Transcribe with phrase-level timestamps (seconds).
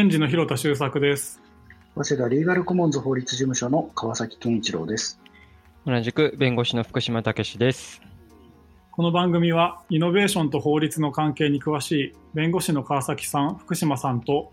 [0.00, 1.42] 返事の広田修作です。
[1.94, 5.20] 早稲田リーガルコモンズ法律事務所の川崎健一郎です。
[5.84, 8.00] 同じく弁護士の福島武史です。
[8.92, 14.50] この番組はイノベーションと法律の関係に詳しい弁護士の川崎さん、福島さんと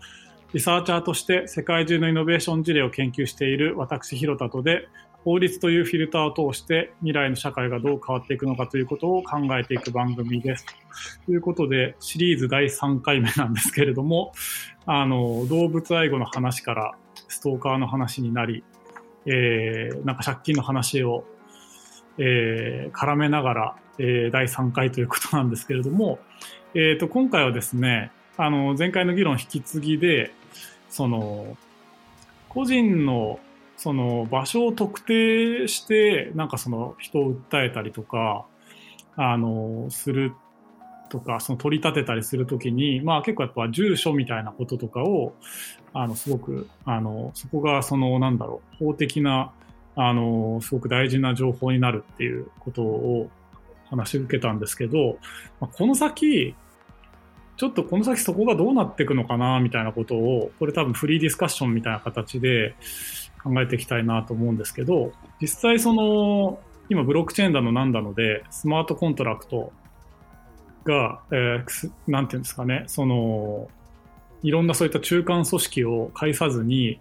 [0.52, 4.86] リサーチャーとして世界中のイノベーション事例を研究している私、広田とで
[5.28, 10.64] 法律というフィルターを通して未来の社会がどう変わっていくのかということを考えていく番組です。
[11.26, 14.32] ということでシリーズ第3回目なんですけれども、
[14.86, 16.94] あの動物愛護の話から
[17.28, 18.64] ストーカーの話になり、
[19.26, 21.26] えー、なんか借金の話を、
[22.16, 26.20] えー、絡めながら、えー、第3回ということなんですけれども、
[26.72, 30.32] えー、と今回はですねあの前回の議論引き継ぎで
[30.88, 31.58] その
[32.48, 33.40] 個人の
[33.78, 38.44] その場所を特定してなんかその人を訴えたりとか
[39.16, 40.34] あのする
[41.08, 45.32] とかその取り立てたりするときに、まあ、結構やっぱ住所みたいなこととかを
[45.94, 49.52] あのすごくあのそこがそのなんだろう法的な
[49.94, 53.30] あのすごく大事な情報になるっていうことを
[53.90, 55.18] 話し受けたんですけど、
[55.60, 56.54] まあ、この先
[57.56, 62.76] ちょっとこの先そこがどうなっていくのかなみたいなことをこれ多分フリーディスカッションみたいな形で
[63.42, 69.72] 考えていきたいなと思うんですけど実際その今ブロックチェーンだのなんだのでスマートコントラクト
[70.84, 73.68] が、えー、なんていうんですかねその
[74.42, 77.00] いろんなそういった中間組織を介さずに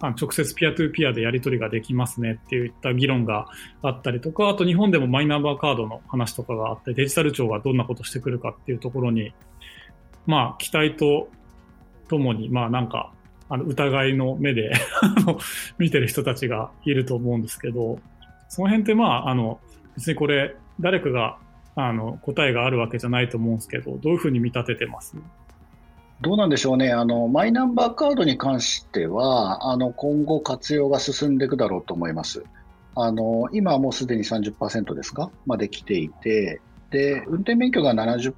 [0.00, 3.46] あ直接ピアトゥーピアでやり取りができますねっていった議論が
[3.82, 9.32] あったりとか、あと日本でもマイナンバーカードの話とかがあって、デジタル庁がどんなことしてくるかっていうところに、
[10.26, 11.28] まあ期待と
[12.08, 13.12] ともに、まあなんか、
[13.48, 14.72] あの疑いの目で
[15.78, 17.98] 見てる人たちがいると思うんですけど、
[18.48, 19.60] その辺ってまあ、あの、
[19.96, 21.38] 別にこれ、誰かが
[21.74, 25.16] あの答えがあるわけじゃないと思うんですけど、どういうふうに見立ててます？
[26.22, 32.44] どうなんでしょうね、あのマイナンバーカードに関しては、あの今後、活用が進んでいくだろうと思います。
[32.94, 38.32] あの今はもうすでに30%ですか、まで来ていて、で運転免許が70%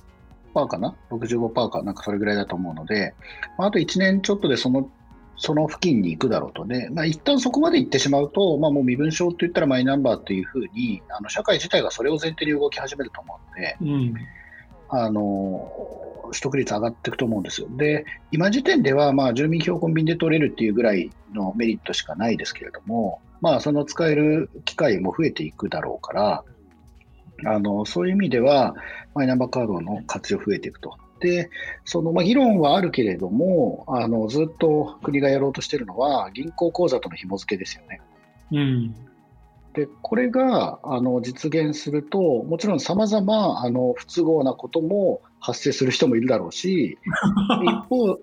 [0.66, 3.14] かな、65%か、なんかそれぐらいだと思うので、
[3.56, 4.90] あと1年ちょっとでその
[5.38, 14.14] その付近に行くだろうとね、まあ、一旦そこまで行ってしまうと、まあ、もう身分証といったらマイナンバーというふうに、あの社会自体がそれを前提に動き始めると思うので、うん、
[14.88, 15.70] あの
[16.32, 17.68] 取得率上がっていくと思うんですよ。
[17.70, 26.44] で、今時点では、まあ、住民票コンビニで取れるっていうぐらいのメリットしかないですけれども、まあ、その使える機会も増えていくだろうから、
[27.46, 28.74] あのそういう意味では、
[29.14, 30.96] マイナンバーカードの活用増えていくと。
[31.20, 31.50] で、
[31.84, 38.00] そのまあ、議論はあるけれどもあの、ずっと国がやろうとしているのは、銀行口座との紐付けですよね。
[38.50, 38.94] うん、
[39.74, 43.62] でこれがあの実現すると、もちろんさまざま
[43.96, 46.98] 不都合なことも発生する人もいるだろうし、
[47.62, 48.18] 一方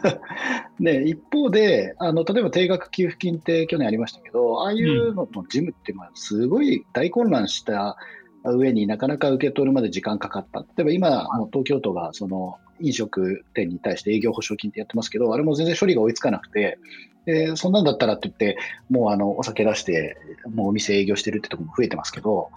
[0.78, 7.96] ね、一方であの、例えば定額給付金って去年ありましたけど、ああいうのの事務って、すごい大混乱した
[8.44, 10.60] 上になかなか受け取るまで時間かかった。
[10.60, 16.78] 例えば今、東京都がその飲食店に対して営業保証金ってやってますけど、あれも全然処理が追いつかなくて、
[17.26, 18.58] でそんなんだったらって言って、
[18.88, 20.16] もうあのお酒出して、
[20.54, 22.50] もうお店営業してるってところも増えてますけど、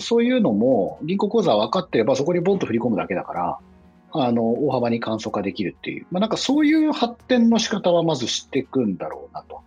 [0.00, 3.58] そういうのも銀行口座分かってれば、そこにボンと振り込むだけだから、
[4.12, 9.62] あの大幅に簡素化できるっていう、まあ、なんかそういう発展の仕方はまずしていくんだろうなと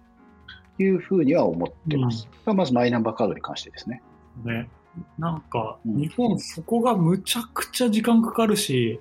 [0.79, 2.27] いうふうには思ってます。
[2.47, 4.01] うん、まずマイナンバーカードに関してですね。
[4.43, 4.67] ね
[5.17, 8.99] なんか、日本、そこがむちゃくちゃ時間かかるし、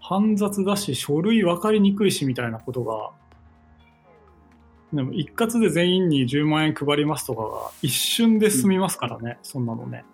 [0.00, 3.10] 煩雑だし、書類分かりにくいしみたいなことが、
[4.92, 10.04] でも一括で全員に10万円配りますとかが一瞬で済みますからね、うん、そんなのね。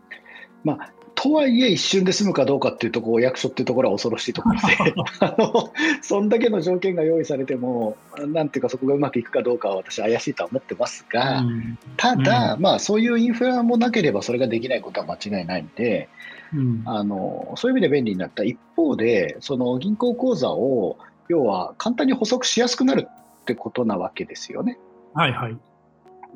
[0.63, 4.63] まあ、とはいえ、一瞬で済むかどうかっていうところ、役所っていうところは恐ろしいところで
[5.19, 7.97] あの、そんだけの条件が用意されても、
[8.29, 16.09] なんていうか、そこがうまくいくかどうかは私、怪しいとは思ってますが、うん、ただ、うん、まあ、そういうインフラもなければ、それができないことは間違いないので、
[16.55, 20.99] うん、あのそういう意味で便利になった一方で、その銀行口座を、
[21.29, 24.79] 要は簡単に補足しやすくなるってことなわけですよね。
[25.15, 25.57] はいはい。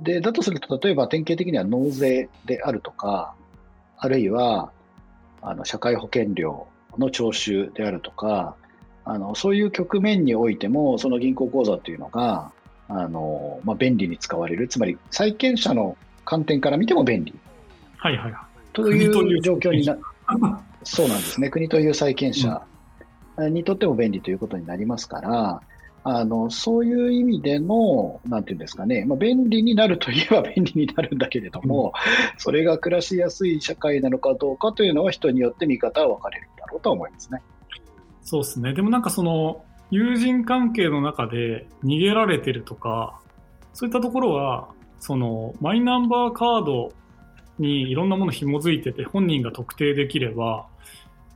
[0.01, 3.37] で、だとすると、例えば典型的には納税であるとか、
[4.03, 4.73] あるいは
[5.43, 6.67] あの社会保険料
[6.99, 8.57] の徴収であるとか、
[9.05, 12.51] あのそういう局面においても、その銀行口座というのが、
[12.89, 17.33] あのまあ、便利に使われる、つまり債権者の観点から見ても便利。
[17.97, 18.43] はいはいはい。
[18.73, 19.97] という状況にな、
[20.83, 21.49] そうなんですね。
[21.49, 22.61] 国という債権者
[23.39, 25.63] にとっても便利ということになりますから、
[26.05, 31.93] あのそういう意味での、なんていうんですかね、まあ、便利になるといえば便利になるんだけれども、
[32.35, 37.41] うん、それが暮らしやすい社会なのかどうかというのは、人によって見方は分かれるだろうと思いますね。
[38.23, 38.75] そうですね。
[38.75, 43.21] でもなんかその、友人関係の中で逃げられてるとか、
[43.75, 46.93] そういったところは、そのマイナンバーカード
[47.59, 50.67] にいろんなもの紐づいてて本人が特定できれば、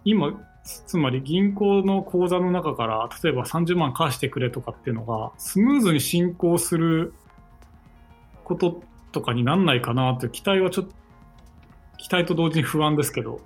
[0.05, 0.33] 今、
[0.67, 7.15] つまり銀行の口座の中から例えば30万返してくれとかっていうのがスムーズに進行する
[8.45, 8.83] こと
[9.13, 10.93] とかになんないかなという期待はちょっと
[11.99, 13.41] 期待と同時に不安ですけど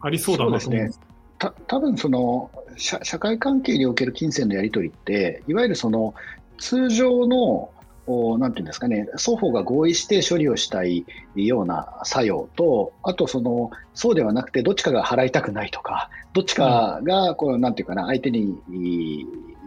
[0.00, 1.00] ありそうだなと思います。
[1.38, 6.14] た多分その社社会関係における金銭のやり取りっていわゆるその
[6.58, 7.71] 通常の
[8.06, 11.06] なんていうんですかね、双方が合意して処理をしたい
[11.36, 18.56] ような作用と、あとその、そうではなくて、どっちかが払いたくないとか、どっちかが、こう、なんていうかな、相手に、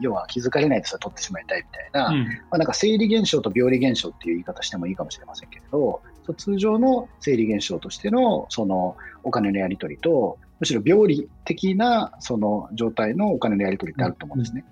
[0.01, 6.01] 要は気づかれないですら取ってしまいたいみたいな、うんまあ、なんか生理現象と病理現象っていう言い方してもいいかもしれませんけれど、
[6.37, 14.65] 通常の生理現象としての、その、お金のやり取りと、むしろ病理的な、その状態のお金のやり取りってあると思うんですね。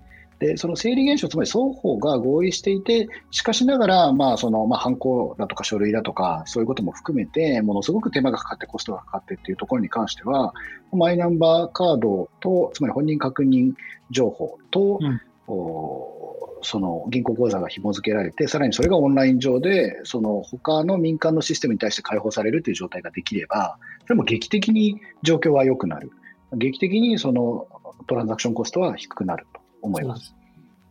[0.44, 10.52] で、その生理現象、つまり双方が合意していて、しかしながら、まあ、その、まあ、犯行だとか書類だとか、そういうことも含めて、ものすごく手間がかかって、コストがかかってっていうところに関しては、
[10.92, 13.72] マイナンバーカードと、つまり本人確認
[14.10, 26.10] 情報と、うんおその銀行口座が紐付けられて、さらにそれがオンライン上で、その他の民間のシステムに対して開放されるという状態ができれば、それも劇的に状況は良くなる。
[26.56, 27.66] 劇的にその
[28.06, 29.53] トランザクションコストは低くなると
[29.84, 30.34] 思います。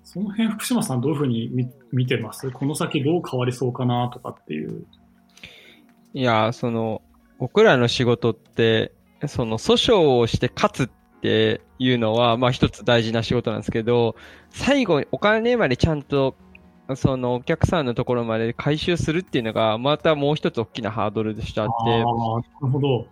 [0.03, 2.51] その辺、福島さん、どういうふうに見見てます？
[2.51, 4.85] この先どう変わりそうかなとかっていう。
[6.13, 7.01] いや、その、
[7.39, 8.91] 僕らの仕事って、
[9.27, 14.15] その訴訟をして勝つっていうのは、まあ一つ大事な仕事なんですけど、
[14.49, 16.35] 最後お金までちゃんと、
[16.95, 22.05] そのお客さんのところまで回収するっていうのが、またもう一つ大きなハードルとしてあって、ああ、なる
[22.67, 23.07] ほど。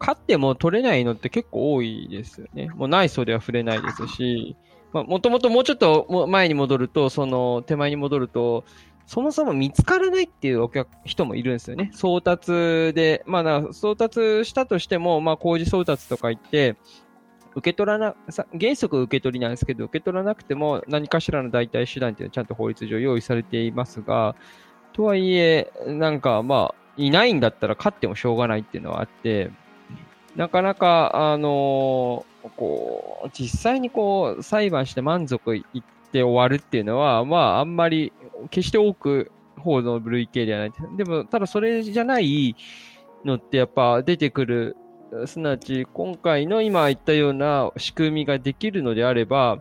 [0.00, 2.70] 勝っても取れないのって結構多いですよね。
[2.74, 8.64] もうないでは触れないですし、まあ、もともともうちょっと前に戻ると、その手前に戻ると、
[9.06, 11.90] そもそも見つからないっていうお客人もいるんですよね。
[11.92, 16.76] 送達で、まあな、送達したとしても、まあ、工事送達とか言って、
[17.54, 18.14] 受け取らな、
[18.58, 24.34] 原則受け取りなんですけど、受け取らなくても何かしらの代替手段っていうのはちゃんと法律上用意されていますが、
[24.92, 29.50] とはいえ、なんかまあ、いないんだったら勝ってもしょうがないっていうのはあって、
[30.36, 38.12] なかなか、あのーこう、実際にこう、裁判して満足いって終わるっていうのは、まあ、あんまり、
[38.50, 40.72] 決して多く、法の類型ではない。
[40.96, 42.56] でも、ただそれじゃない
[43.24, 44.76] のってやっぱ出てくる、
[45.26, 49.60] すなわち、今回の今言ったような仕組みができるのであれば、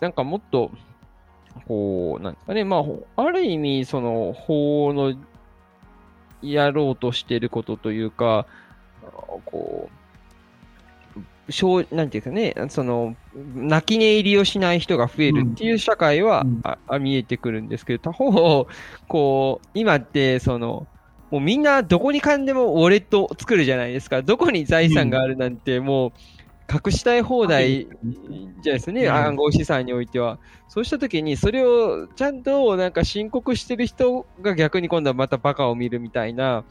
[0.00, 0.70] なんかもっと、
[1.66, 2.84] こう、なんですかね、ま
[3.16, 5.14] あ、ある意味、その、法の
[6.42, 8.46] やろうとしていることというか、
[9.44, 9.88] こ
[11.48, 13.16] う、しょうなんていうかね、その、
[13.54, 18.66] 泣き寝入りをしない人が増えるっていう社会は、うんああ見えてくるんですけど、他方、
[19.08, 20.86] こう、今って、その、
[21.30, 24.22] もうみんなどこにかんでもウォレットを作るじゃないですか。
[24.22, 26.12] どこに財産があるなんて、もう、
[26.72, 30.38] 隠したい放題じゃないですね、うん暗号資産においては。
[30.68, 36.64] そうしたときに、それをちゃんとなんか申告してる人が逆に今度はまたバカを見るみたいな、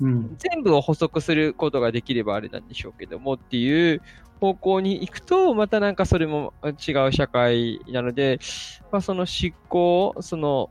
[0.00, 0.36] うん。
[0.38, 4.02] 全部を捕捉することができればあれなんでしょうけどもっていう
[4.40, 8.38] 方向に行くと、またなんかそれも違う社会なので、
[8.92, 10.70] まあ、その執行、その、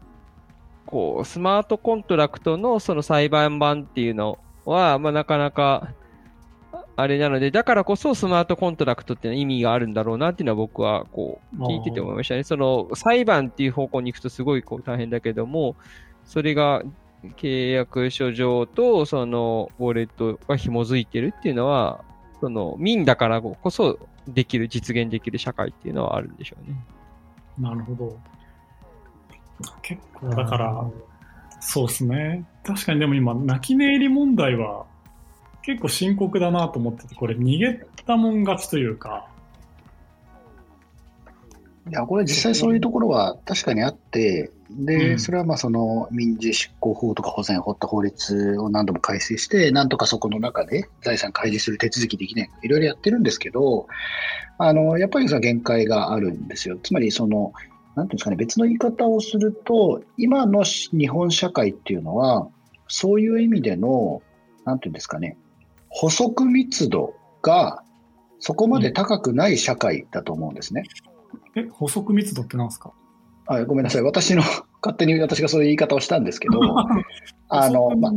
[0.86, 5.94] こう、スマートコントラクトのその裁判版っていうのは、まあ、なかなか、
[7.00, 12.44] あれなので、だからこそスマートコントラクトっていうのは意味があるんだろうなっていうのは僕はこう聞いてて思いましたね。
[12.44, 15.76] その裁判っていう方向に行くとすごいこう大変だけども、
[16.26, 16.82] それが
[17.24, 22.04] 契約書上とそのウォレットが紐づいてるっていうのは、
[22.40, 26.78] その民だからこそできる、実現できる社会っていうのはあるんでしょうね。
[27.58, 28.18] なるほど。
[29.82, 30.90] 結構、だから、
[31.60, 32.46] そうですね。
[32.64, 34.86] 確かにでも今、泣き寝入り問題は
[35.64, 39.28] 結構深刻だなと思ってて、これ逃げたもん勝ちというか、
[41.90, 53.88] いや、これ実際そういうところは確かにあって、で、うんそれはまあその民事執行法とか保全法って法律を何度も改正して、なんとかそこの中で財産開示する手続きできないか、いろいろやってるんですけど、
[54.58, 56.78] あの、やっぱりその限界があるんですよ。
[56.82, 57.54] つまりその、
[57.96, 62.48] なんていうんですかね、別の言い方をすると、今の日本社会っていうのは、
[62.88, 64.22] そういう意味での、
[64.66, 65.38] なんていうんですかね、
[65.90, 67.84] 補足密度が
[68.40, 70.84] そこまで高くない社会だと思うんですね。
[71.56, 72.92] え、補足密度ってなんですか？
[73.48, 74.02] はい、ごめんなさい。
[74.02, 74.44] 私の、
[74.82, 76.60] 勝手に私がそういう言い方をしたんですけど、
[77.50, 78.12] あの、ま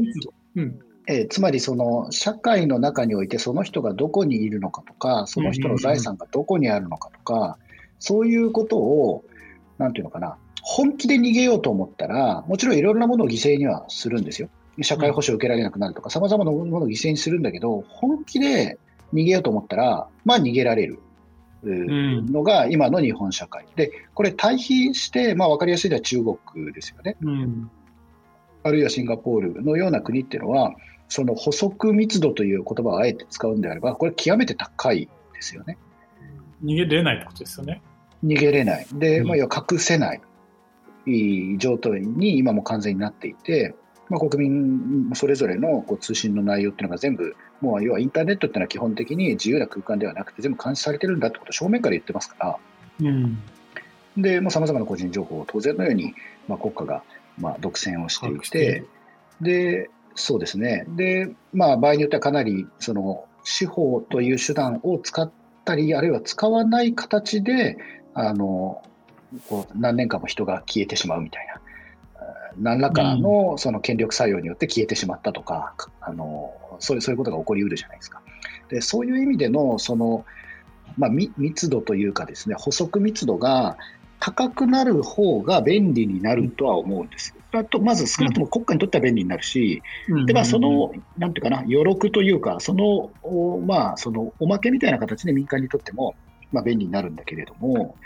[0.56, 0.78] うん。
[1.06, 7.58] えーつまりその社会の中においてその人がどこにいるのかとか、その人の財産がどこにあるのかとか、
[7.98, 9.24] そういうことを、
[9.78, 14.48] なんていうのかな、本気で逃げようと思ったら、もちろんいろんなものを犠牲にはするんですよ。
[14.82, 18.78] 社会保障を受けられなくなるとか、さまざまなものを犠牲にするんだけど、本気で
[19.12, 21.00] 逃げようと思ったら、まあ逃げられる。
[21.62, 23.66] のが今の日本社会。
[23.76, 27.16] で、これ対比して、まあ分かりやすいのは中国ですよね。
[27.22, 27.70] うん、
[28.62, 30.74] あるいはシンガポールのような国っていうのは、
[31.08, 35.76] その補足密度という言葉をあえて使うんであれば、これ極めて高いですよね。
[36.64, 37.82] 逃げれないってことですよね。
[38.24, 38.86] 逃げれない。
[38.92, 40.20] で、まあ、要は隠せない
[41.58, 43.74] 状態に今も完全になっていて、
[44.10, 52.58] まあ、国民それぞれのこう通信の内容っていうのが全部、もう要はインターネットっていうのは基本的に自由な空間ではなくて、全部監視されてるんだってことを正面から言ってますから、
[53.02, 53.38] うん、
[54.16, 56.14] で、さまざ、まな個人情報を当然のように、
[56.48, 57.02] まあ、国家が
[57.38, 58.84] まあ独占をしていて、
[59.40, 60.84] で、そうですね。
[60.88, 65.30] で、まあ、場合によってはかなり、その、司法という手段を使っ
[65.64, 67.78] たり、あるいは使わない形で、
[68.12, 68.82] あの、
[69.48, 71.60] こう何年間も人が消えてしまうみたいな。
[72.58, 78.22] 何らかのその権力作用によって消えてしまったとか、うん、あのそういうそういうことが起こりうるじゃないですか。
[78.68, 80.24] でそういう意味でのその、
[80.96, 83.76] まあ、密度というかですね、補足密度が
[84.20, 87.34] 高くなる方が便利になるとは思うんです。
[87.52, 93.10] あとまず少なくとも国家にとっては便利になるし、うん、でまあ、その、なんていうかな、余力というか、その、
[93.66, 96.14] まあ、そのおまけみたいな形で民間にとっても、
[96.52, 97.96] まあ、便利になるんだけれども、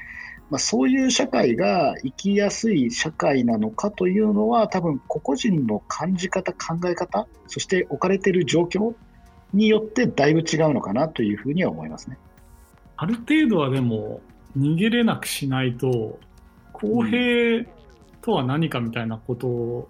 [0.54, 8.94] まあ、そういう社会が生きやすい社会なのかというのは、多分個々人の感じ方、考え方、そして置かれている状況
[9.52, 12.18] によってだいぶ違うのかなというふうには思いますね。
[12.96, 14.20] ある程度はでも、
[14.56, 16.20] 逃げれなくしないと、
[16.73, 17.66] 公平
[18.23, 19.88] とは何かみたいなことを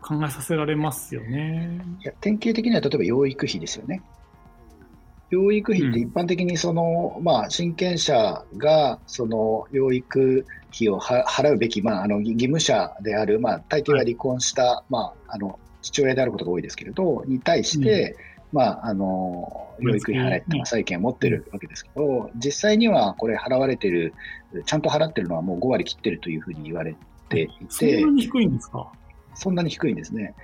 [0.00, 1.80] 考えさせられますよね。
[2.02, 4.00] いや典型的には例えば養育費ですよね。
[5.30, 10.44] 養育費って一般的にその、うん、まあ、親権者がその養育
[10.74, 18.16] 費を払うべき、まあ、あの義務者である、まあ、大抵は離婚した、はい、まあ、あの父親であることが多いですけれど、に対して、
[18.52, 24.12] うん、まあ、あの養育費払って、まあ、債権を持ってるわけですけど、実際にはこれ払われてる、
[24.66, 26.94] ちゃんと払ってるのはもう5割切ってるというふうに言われ
[27.28, 28.92] ていて、そんなに低いんですか？
[29.34, 30.34] そんなに低いんですね。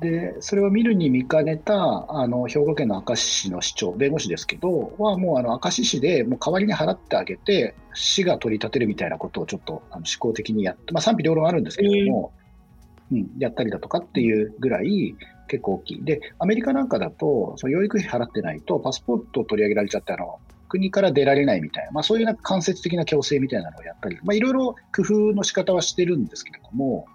[0.00, 12.32] で、それを見るに見かねた、あの、兵庫県の明石市の市長、弁護士ですけど、はもうあの、明石市でもう代わりに払ってあげて、市が取り立てるみたいなことをちょっとあの思考的にやって、まあ賛否両論あるんですけれども、
[13.12, 15.14] うん、やったりだとかっていうぐらい
[15.48, 16.04] 結構大きい。
[16.04, 20.38] で、アメリカなんかだと、その養育費払ってないと、パスポートを取り上げられちゃって、あの、
[20.68, 27.06] 国から出られないみたいな、まあそういうなんか間接的な強制みたいなのをやったり、まあいろいろ工夫の仕方はしてるんですけれども、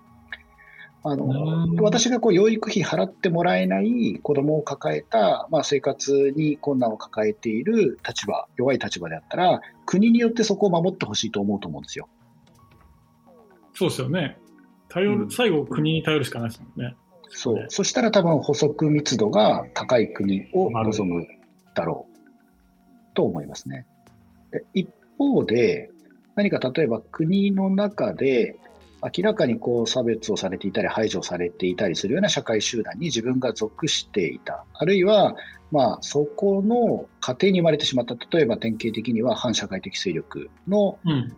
[1.08, 12.10] あの私がこう養育費払ってもらえない子供を抱えた、まあ、生活に困難を抱えている立場、弱い立場であったら、国によってそこを守ってほしいと思うと思うんですよ。
[13.76, 14.40] そうですよね。
[14.90, 16.96] 頼る、うん、最後、国に頼るしかないですもんね。
[17.30, 17.66] そう。
[17.70, 21.28] そしたら多分補足密度が高い国を望む
[21.76, 23.86] だろうと思いますね。
[24.74, 25.92] 一方で、
[26.34, 28.58] 何か例えば国の中で
[29.04, 34.66] 明らかにこう差別をされていたり排除されていたりするような社会集団に自分が属していた。
[34.74, 35.36] あるいは、
[35.72, 38.16] まあ、そこの家庭に生まれてしまった。
[38.32, 41.36] 例えば典型的には反社会的勢力の、うん、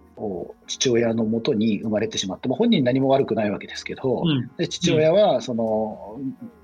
[0.67, 2.49] 父親のもとに生まれてしまった。
[2.49, 6.19] まあ、本人何も悪くないわけですけど、うん、で父親はその、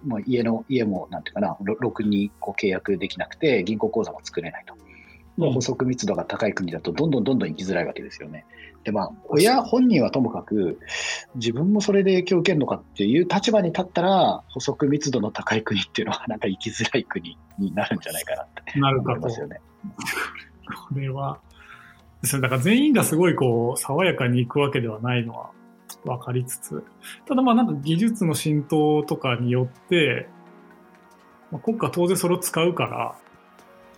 [0.06, 4.76] まあ、家の、家もなんていうかな、ろくにこう契約できなくて銀行口座も作れないと。
[5.38, 8.46] の補足密度が高い国だと、どんどんどんどん生きづらいわけですよね。
[8.84, 10.80] で、まあ、親本人はともかく、
[11.36, 19.62] 自分もそれで影響を受けるのかっていう立場に立ったら、補足密度の高い国っていうのは、なんか生きづらい国になるんじゃないかなって思いますよね。
[20.90, 21.40] これは、
[22.22, 25.52] ですだから全員がすごいこう、爽やかにいくわけではないのは
[26.06, 26.84] 分かりつつ、
[27.26, 30.28] ただまあなんか技術の浸透とかによって、
[31.52, 33.16] まあ、国家当然それを使うから、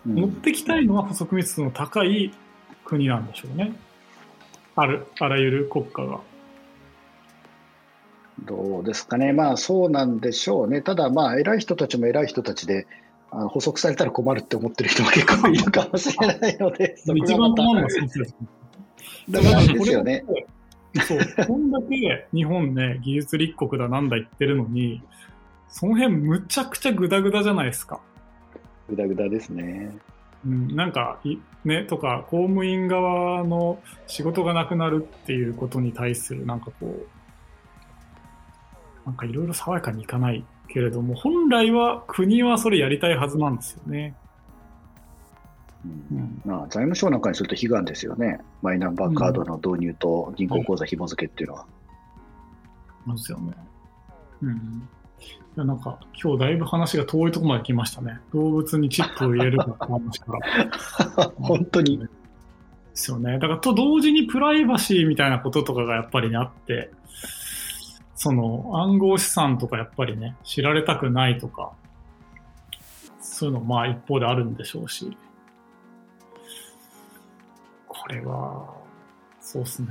[0.06, 2.32] 持ってきたいのは補足密度の高い
[2.84, 3.74] 国なんでしょうね。
[4.76, 6.20] ある、あらゆる国家が。
[8.44, 9.34] どうですかね。
[9.34, 10.82] まあそうなんでしょうね。
[10.82, 12.86] ただまあ偉い人たちも偉い人たちで、
[13.32, 18.36] あの補足されたら困るって思ってる人も結構いるかもしれないので、 一番困るのは先生です。
[19.30, 20.24] だからですよね。
[21.08, 25.02] そう、こんだけ日本ね、技術立国だなんだ言ってるのに、
[25.68, 28.00] その辺むちゃくちゃグダグダじゃないですか。
[28.90, 29.96] ぐだぐだですね。
[30.46, 31.20] うん、なんか、
[31.64, 37.08] ね、とか、公務員側の仕事がなくなるっていうことに対する、なんかこう、
[39.06, 44.16] なんかいろいろ爽やかにいかないけれども、本来は国はそれやりたいはずなんですよね。
[46.12, 48.40] うん、まあ、財務省なんかにすると悲願ですよね。
[48.62, 51.66] マイナンバーカードの導入と銀行口座紐付けっていうのは。
[53.06, 53.54] そうですよね。
[54.42, 54.90] うん。
[55.20, 58.20] いや、なんか、今日だいぶ話が遠いところまで来ましたね。
[58.34, 60.34] 動物にチップを入れるかって話か
[61.18, 61.32] ら。
[61.40, 61.98] 本当に。
[62.00, 62.08] で
[62.94, 63.34] すよね。
[63.34, 66.92] だからと同時にプライバシーみたいなこととかがやっぱりね、あって、
[68.16, 71.74] その暗号資産とかやっぱりね、知られたくないとか、
[73.20, 75.16] そういうのまあ一方であるんでしょうし、
[77.88, 78.66] これは、
[79.42, 79.90] そうっすね。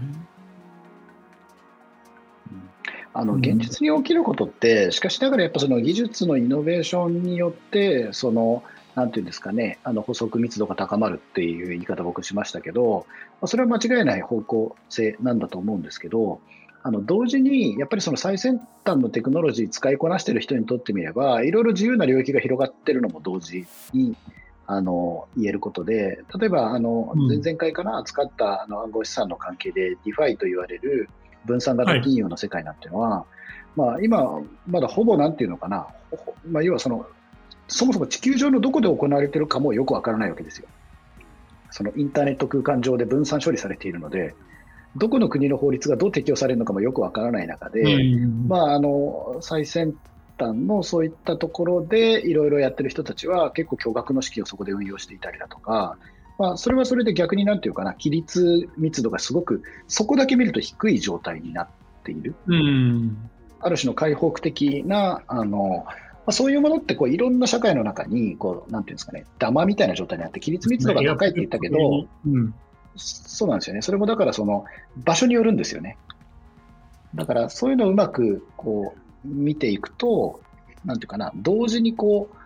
[3.17, 8.65] あの現実に起きることって、しかしながらやっぱその技術のイノベーションによって、その
[8.97, 13.07] なんていうんですかね、あの補足密度が高まるっていう言い方僕しましたけど、
[13.47, 16.41] それは間違いない方向性なんだと思うんですけど、
[16.83, 24.17] あの同時にやっぱりその最先端のテクノロジー使いこなしている人にとってみれば、いろいろ自由な領域が広がっているのも同時に
[24.67, 31.09] あの言えることで、例えばあの、前々回かな、扱ったあの暗号資産の関係で、 DeFi と言われる
[31.45, 33.27] 分散型金融の世界なんていうのは、は
[33.77, 35.87] い、まあ、今、まだほぼなんていうのかな、
[36.49, 37.07] まあ、要はその
[37.69, 40.69] そもそも地球上のどこで行われているかもよくわからないわけですよ。
[41.71, 44.35] そのインターネット空間上で分散処理されているので、
[44.97, 47.83] どこの国の法律がどう適用されるのかもよくわからない中で、
[48.47, 49.95] まあ、あの最先
[50.39, 55.97] 端のそういったところでいろいろやってる人たちは結構巨額の資金をそこで運用していたりだとか、
[56.39, 61.69] まあ、それはそれで逆になんていうかな、規律密度がすごく、そこだけ見ると低い状態になっ
[62.03, 62.35] ている。
[63.61, 65.87] ある種の開放的なあの
[66.27, 72.55] まあ、そういうものってこういろんな社会の中にこう、なんていうんですかね、ダマみたいな状態にあって、規律密度が高いって言ったけど、うん、
[72.97, 74.65] そうなんですよね、それもだからその
[74.97, 75.99] 場所によるんですよね。
[77.15, 80.41] だからそういうのをうまくこう見ていくと、
[80.85, 82.37] なんていうかな、同時にこう、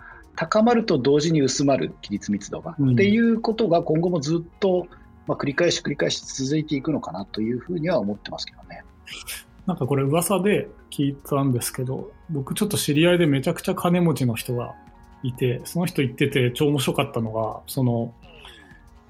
[0.41, 4.87] 高まると同時に薄まる規律密度が、うん、っていうことが今後もずっと、
[5.27, 8.85] まあ、繰り返し繰り返し続いていくのかなというふうには思ってますけどね。
[9.67, 14.77] なんかこれ噂で聞いたんですけど、僕ちょっと知り合いでめちゃくちゃ金持ちの人が
[15.25, 18.15] いて、その人言ってて超面白かったのが、その、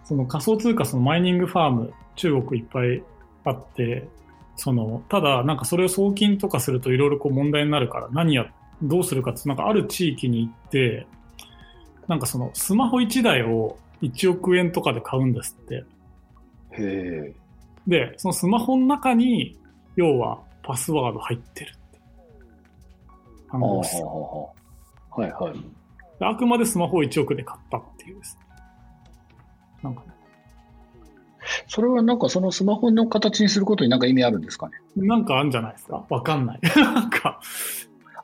[0.05, 3.03] その仮想通貨そのマイニングファーム、中国いっぱい
[3.45, 4.09] あって、
[4.57, 11.07] その、ただなんかそれを送金とかするといろいろ問題になるから何や、どうするかって、なんかある地域に行って、
[12.09, 15.85] なんかそのスマホ1台を1億円とかで買うんですって。
[16.73, 17.35] へ
[17.87, 19.57] で、そのスマホの中に、
[19.97, 22.01] 要はパスワード入ってるって。
[23.51, 24.07] 暗号資産。
[24.07, 25.55] はいはい。
[26.21, 28.47] あくまでスマホを1億で買ったっていうですね。
[29.83, 30.09] なんかね。
[31.67, 34.77] それはなんかそのスマホの形にすることになんか意味あるんですかね？
[34.97, 36.05] なんかあるんじゃないですか？
[36.09, 36.61] わかんない。
[36.77, 37.41] なんか。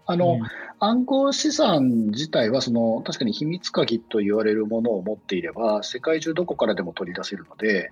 [0.07, 0.40] あの、うん、
[0.85, 7.90] 暗号資産自体はその確かに秘密鍵と言われるものを持っていれば世界中どこからでも取り出せるので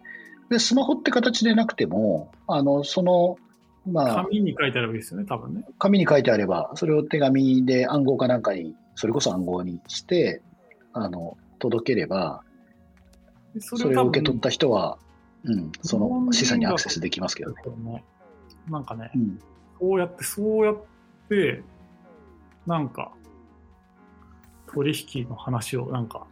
[0.51, 3.37] でスマホって形でなくてもあのその
[3.85, 5.65] まあ、紙に書いてあればいいですよね、多分ね。
[5.79, 10.41] 紙に書いてあれば、それを手紙で暗号かなんかに、それこそ暗号にして、
[10.93, 12.45] あの、届ければ、
[13.59, 14.99] それを受け取った人は、
[15.43, 18.05] うん、その資産にアクセスできますけどね。
[18.71, 19.41] なんかね、うん、
[19.81, 20.77] そうやって、そうやっ
[21.29, 21.63] て、
[22.67, 23.13] なんか、
[24.73, 26.27] 取引の話をなんか、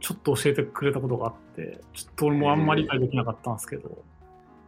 [0.00, 4.02] ちょっと教えてくれたことがあって、ちょっと俺もあんまり理解できなかったんですけど、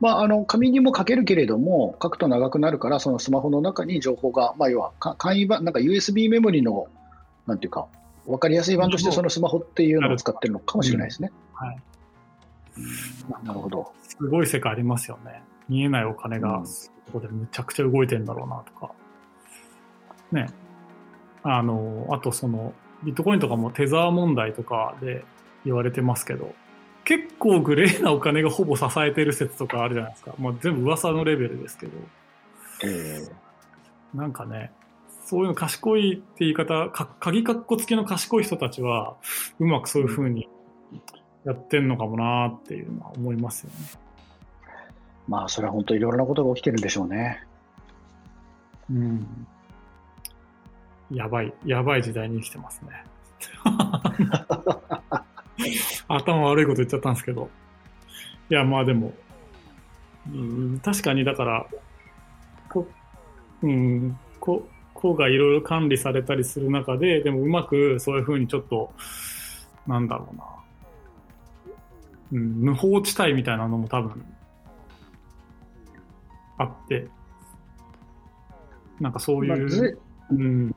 [0.00, 6.86] まあ、あの紙にも書けるけれども、書くと長くなるから、そのスマホの中に情報が、まあ、要は簡易版、なんか USB メモリの、
[7.46, 7.86] なんていうか、
[8.26, 11.32] 分かりやすい版として、そのスマホっていうのを使ってるのかもしれないですね。
[11.54, 11.78] はい、
[13.44, 13.92] なるほど。
[14.02, 15.42] すごい世界ありますよね。
[15.68, 16.62] 見えないお金が、
[17.06, 18.92] ここでむちゃくちゃ動いてんだろうなとか。
[20.32, 20.46] ね。
[21.48, 25.24] あの、あとその、ビットコインとかもテザー問題とかで
[25.64, 26.54] 言われてますけど、
[27.04, 30.34] 結構グレーなお金がほぼ支えてる説とかあるじゃないですか。
[30.38, 31.92] まあ、全部噂のレベルですけど。
[32.82, 34.72] えー、なんかね、
[35.24, 39.16] そういうの賢いって言い方、か鍵かっこつきの賢い人たちは、
[39.60, 40.48] うまくそういうふうに
[41.44, 43.76] やってんのかもなっていうのは思いますよね。
[45.28, 47.44] まあ、それは本当いろいろなことが起きてるんでしょうね。
[48.90, 49.46] うん。
[51.10, 53.04] やばい、やばい時代に生きてますね。
[56.08, 57.48] 頭悪いこと言っちゃったんですけど。
[58.50, 59.12] いや、まあでも、
[60.32, 61.66] うん、確かにだから、
[62.68, 62.86] こ、
[63.62, 68.92] うん、こ、こがいろいろ管理されたりする中で、でもうまくそういうふうにちょっと、
[69.86, 70.44] なんだろうな、
[72.32, 74.24] うん、無法地帯みたいなのも多分、
[76.58, 77.08] あって、
[79.00, 79.98] なんかそういう、
[80.30, 80.74] うん、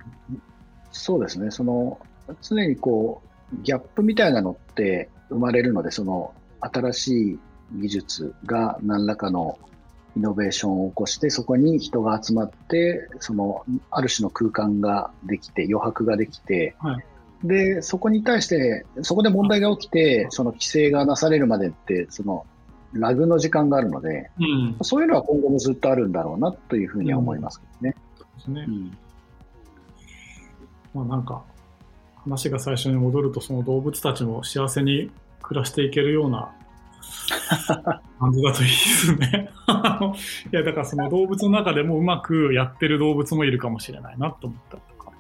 [0.92, 2.00] そうですね、その、
[2.42, 3.22] 常にこ
[3.54, 7.40] う、ギャップみたいなのって、生まれるので、その新しい
[7.74, 9.60] 技術が何らかの
[10.18, 17.06] イノベーションを起こして、そこに人が集まって、そのある種の空間ができて、余白ができて、はい
[17.44, 22.46] で、そこに対して、そこで問題が起きて、その規制がなされるまでって、その
[22.92, 24.78] ラグの時間があるので、うん。
[24.82, 27.96] そういうのは今後もずっとあるんだろうなというふうには思いますけどね。
[28.38, 28.72] ですねう。
[28.72, 28.98] ん
[30.94, 31.44] まあなんか、
[32.24, 36.52] 話が最初に戻ると、その動物たちも幸せに暮らしていけるような
[38.20, 39.50] 感じだといいですね。
[40.52, 45.12] いや、だからその動物の中でもうまくやってる動物もいるかもしれないなと思ったりとか、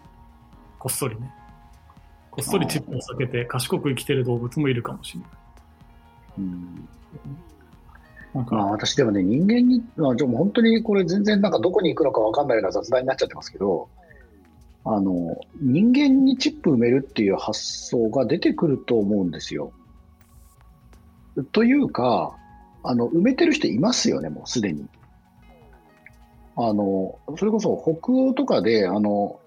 [0.77, 1.33] こっそりね。
[2.31, 5.29] こっそりチップを避けて賢く生きてる動物もいるかもしれない。
[6.39, 6.89] うん
[8.33, 13.89] なんか、まあ私でもね、人間に、まあ、でも本当にこれ全然なんかどこに行くのかわかんないような雑談になっちゃってますけど、
[14.85, 19.71] あの、人間にチップ埋めるっていう発想が出てくると思うんですよ。
[21.51, 22.35] というか、
[22.83, 24.87] あの、埋めてる人いますよね、もうすでに。
[26.55, 29.39] あの、それこそ北欧とかで、あの、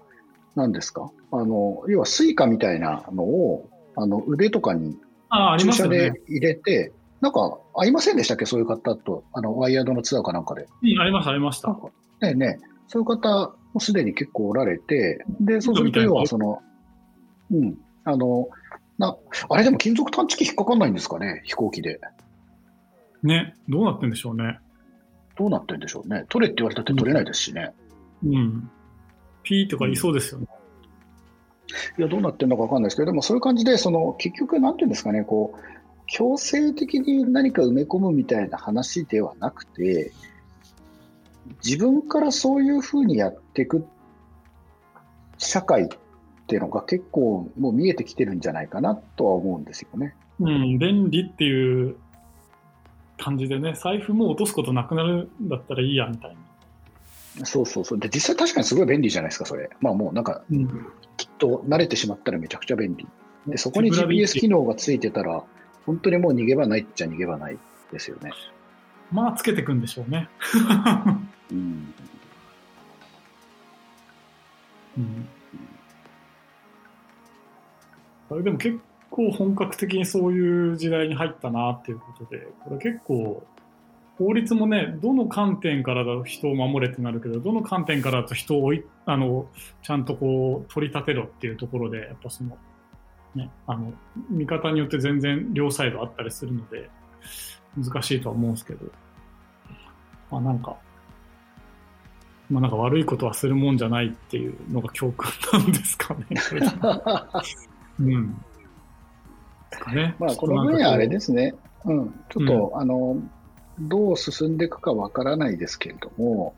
[0.55, 1.11] 何ですか？
[1.31, 4.97] あの、要は Suica みたいなのを、あの、腕とかに
[5.29, 6.13] ああ、あり注射で。
[6.27, 6.91] 入れて、
[7.21, 8.45] なんか、ありませんでしたっけ？
[8.45, 10.67] そういう方と、あの、 WIRED のツアーかなんかで。
[10.83, 11.69] うんありました、ありました。
[11.69, 11.75] ね
[12.21, 16.61] えねえそういう方もすでに結構おられて、で、そうすると要はその、
[17.51, 18.49] うん、あの、
[18.97, 19.17] な、
[19.49, 21.41] あれでも金属探知機引っかかんないんですかね？
[21.45, 21.99] 飛行機で。
[23.23, 24.59] ね、どうなってんでしょうね。
[25.35, 26.25] どうなってんでしょうね？
[26.29, 27.73] 取れって言われたって取れないですしね。
[28.23, 28.69] うん。
[29.43, 30.47] ピーとかいそうですよね。
[31.97, 35.59] いや、どうなってんのかわかんないですけど、でもそういう感じで、その、結局、なんていうんですかね、こう、
[36.05, 40.11] 強制的に何か埋め込むみたいな話ではなくて、
[41.63, 43.85] 自分からそういうふうにやっていく
[45.37, 45.87] 社会っ
[46.47, 50.15] ていうのが結構もう見えてきてるんじゃないかなとは思うんですよね。
[50.39, 51.95] うん、便利っていう
[53.17, 56.35] 感じでね、財布も落とすことなくなるんだったらいいやみたい
[57.39, 57.45] な。
[57.45, 57.99] そうそうそう。
[57.99, 59.69] で、実際確かにすごい便利じゃないですか、それ。
[59.81, 60.67] まあもうなんか、うん、
[61.17, 63.07] きっと慣れてしまったらめちゃくちゃ便利。
[63.47, 65.43] で、そこに GPS 機能がついてたら、
[65.85, 67.57] 本当にもう逃げ場ないっちゃ逃げ場ない
[67.91, 68.31] ですよね。
[69.13, 70.27] まあ、つけていくんでしょうね。
[71.51, 71.93] うん。
[74.95, 75.27] うん、
[78.29, 83.43] あれでも結構本格的にそういう時代に入ったなっていうことで、これ結構、
[84.17, 89.47] 法律もね、どの観点からだと人を守れってなるけど、どの観点からだと人を追いあの
[89.81, 92.57] ちゃんとこう取り立てろっていうところで、やっぱその、
[93.33, 93.91] ね、あの
[94.29, 96.89] 見方によって全然両サイドあったりするので、
[97.77, 98.85] 難しいとは思うんですけど、
[100.31, 100.75] まあなんか、
[102.49, 106.25] まあなんか悪いことはするもんじゃないっていうのが教訓なんですかね。
[107.99, 108.33] うん。
[108.33, 110.15] ですかね。
[110.19, 111.53] まあ、この分野あれですね。
[111.85, 112.23] うん。
[112.29, 113.17] ちょっと、あの、
[113.79, 116.53] どう進んでいくかわからないですけれども、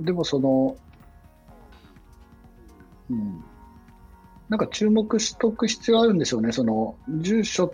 [0.00, 0.76] でもその、
[3.10, 3.44] うん。
[4.48, 6.52] なんか注目しとく必要あるんでしょうね。
[6.52, 7.72] その、住所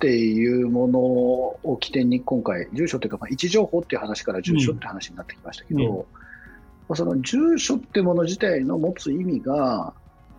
[0.00, 6.04] っていうものを起点に今回、住所っていうか、まあ、位置情報っていう話から住所って話になってきましたけど、うん
[6.88, 9.94] まあその住所ってもの自体の持つ意味が、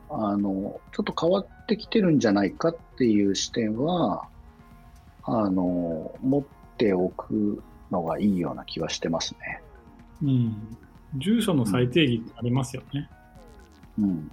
[0.10, 4.28] あの、ちょっと変わってきてるんじゃないかっていう視点は、
[5.24, 6.44] あの、持っ
[6.78, 9.62] ておくのがいいような気はしてますね。
[10.24, 10.78] うん。
[11.16, 13.10] 住所の最低義ってありますよね。
[13.98, 14.32] うん。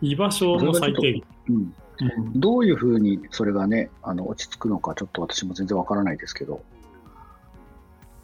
[0.00, 1.24] 居場所の最低義。
[1.48, 1.74] うん。
[2.00, 6.62] うんどういうふうにそれがね、あの、落ち着くのか、ちょっと私も全然わからないですけど、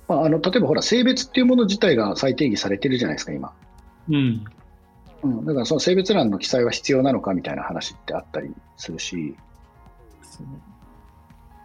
[0.09, 3.53] まあ、あの、例えばほら、性別っていうもの自体が最低義されてるじゃないですか、今。
[4.09, 4.45] うん。
[5.23, 5.45] うん。
[5.45, 9.37] だからその性別欄の記載は必要なのかみたいな話ってあったりするし、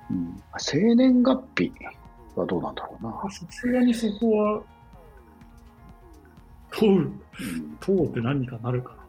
[0.09, 0.41] うん。
[0.57, 1.71] 生年月日
[2.35, 3.11] はどうなんだろうな。
[3.31, 4.61] さすがにそこは、
[6.71, 7.21] 問う、うん
[7.79, 9.00] 問うって何かなるかな。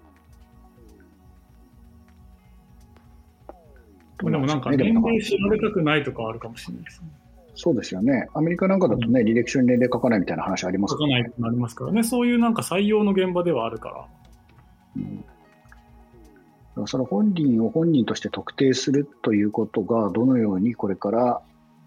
[4.31, 7.09] でもなんかねでも年齢知られたくないとかはあるかもしれないですね。
[7.55, 8.29] そうですよね。
[8.35, 12.03] アメリカなんかだとね、履歴書に年齢書かないみたいな話あります書かないとなりますからね。
[12.03, 14.07] そういうなんか採用の現場ではあるから。
[14.97, 15.25] うん
[16.87, 21.43] その本人を本人として特定するということが、どのようにこれから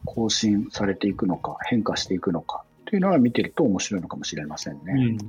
[0.06, 4.82] 更新されていくのか、変化していくのかというのは見てると面白いのかもしれませんね。
[4.88, 5.18] うん。
[5.18, 5.26] そ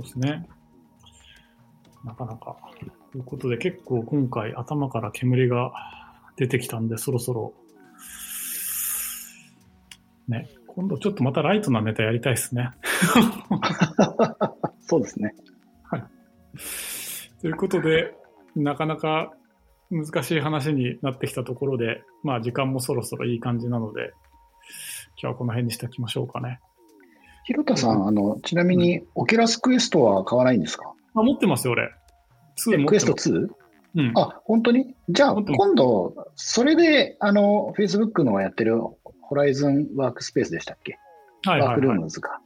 [0.00, 0.48] うですね。
[2.04, 2.56] なかなか。
[3.12, 5.72] ということで結構今回頭から煙が
[6.36, 7.54] 出てきたんで、そろそろ、
[10.28, 12.70] ね、今度ちょっとまたライトなネタやりたいですね。
[14.82, 15.34] そうですね。
[17.40, 18.14] ということで、
[18.54, 19.32] なかなか
[19.90, 24.12] 難しい話になってきたところで、まあ時間もそろそろいい感じなので、
[25.20, 26.60] 今日はこの辺にしておきましょうかね。
[27.44, 30.92] 広田さん、あの、ちなみに、オキュラスクエストは買わないんですか？
[31.14, 31.92] あ、持ってますよ、俺。
[32.58, 33.48] 2持ってクエストます 2?
[33.96, 34.12] うん。
[34.14, 34.94] あ、本当に？
[35.08, 38.78] じゃあ、今度、それで、あの、Facebook のやってる
[39.22, 40.98] ホライズンワークスペースでしたっけ？
[41.48, 42.04] はいワークルーはいはい。
[42.04, 42.40] ムズか。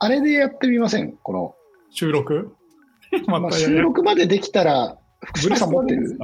[0.00, 1.12] あれでやってみません？
[1.22, 1.54] この、
[1.90, 2.54] 収録？
[3.26, 6.18] ままあ、収録までできたら、福島さん持ってる？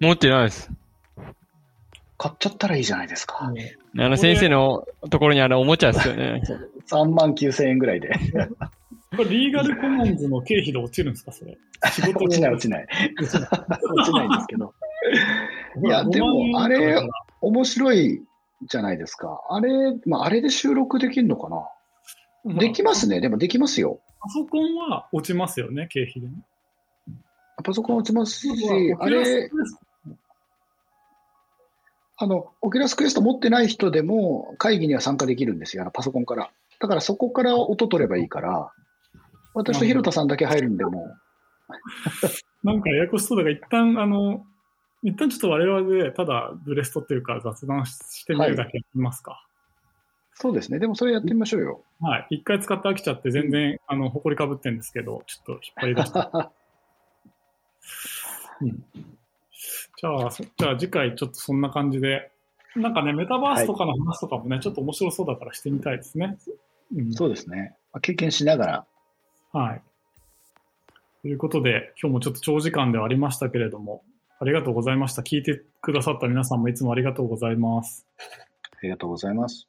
[0.00, 0.70] 持ってないです。
[2.16, 3.38] 買っちゃったらいいじゃないですか。
[3.96, 6.42] あの先生のところにあるおもちゃですよね。
[6.90, 8.10] 3万9000円ぐらいで。
[9.10, 11.56] これ、リーガルコモンズの経費で落ちるんですか、それ。
[11.92, 12.86] 仕事落ちない落ちない。
[13.20, 14.74] 落ちないんですけど。
[15.82, 17.08] いやでも5万円あれ
[17.40, 18.22] 面白い
[18.68, 19.40] じゃないですか。
[19.48, 19.70] あれ、
[20.06, 21.48] まあ、あれで収録できるのか
[22.44, 22.58] な？
[22.58, 23.20] できますね。
[23.20, 24.00] でもできますよ。
[24.20, 26.34] パソコンは落ちますよね、経費でね。
[27.62, 28.50] パソコン落ちますし、
[28.98, 29.50] あれ、
[32.16, 36.50] あの、 Oculus Quest 持ってない人でも会議には参加できるんですよ、あのパソコンから。
[36.80, 38.72] だからそこから音取ればいいから、
[39.54, 41.14] 私と広田さんだけ入るんでも、
[42.62, 44.46] なんかややこしそうだから、一旦、あの、
[45.02, 49.44] 一旦ちょっと我々で、ただブレストっていうか雑談してみるだけやりますか。
[50.34, 50.78] そうですね。
[50.78, 51.82] でもそれやってみましょうよ。
[52.00, 52.28] はい。
[52.36, 56.20] 一回使って飽きちゃって全然、あの、埃かぶってんですけど、ちょっと引っ張り出して。
[58.62, 58.84] うん
[60.00, 62.30] じゃあ、そじゃあ次回ちょっとそんな感じで、
[62.76, 66.38] なんかね、メタバースとかの話とかもね、ちょっと面白そうだからしてみたいですね。
[66.94, 67.76] うんそうですね。
[67.92, 68.86] まあ経験しながら。
[69.58, 69.82] はい。
[71.22, 74.04] ということで、今日もちょっと長時間ではありましたけれども、
[74.38, 75.22] ありがとうございました。
[75.22, 78.06] 聞いてくださった皆さんもいつもありがとうございます。
[78.78, 79.68] ありがとうございます。